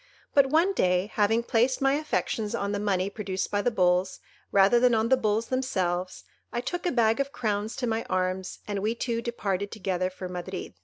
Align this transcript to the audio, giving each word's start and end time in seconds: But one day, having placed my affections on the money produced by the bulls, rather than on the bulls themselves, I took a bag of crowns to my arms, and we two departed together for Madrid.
But 0.33 0.47
one 0.47 0.73
day, 0.73 1.11
having 1.13 1.43
placed 1.43 1.79
my 1.79 1.93
affections 1.93 2.55
on 2.55 2.71
the 2.71 2.79
money 2.79 3.07
produced 3.07 3.51
by 3.51 3.61
the 3.61 3.69
bulls, 3.69 4.19
rather 4.51 4.79
than 4.79 4.95
on 4.95 5.09
the 5.09 5.15
bulls 5.15 5.49
themselves, 5.49 6.23
I 6.51 6.59
took 6.59 6.87
a 6.87 6.91
bag 6.91 7.19
of 7.19 7.31
crowns 7.31 7.75
to 7.75 7.85
my 7.85 8.03
arms, 8.05 8.61
and 8.67 8.79
we 8.79 8.95
two 8.95 9.21
departed 9.21 9.69
together 9.69 10.09
for 10.09 10.27
Madrid. 10.27 10.73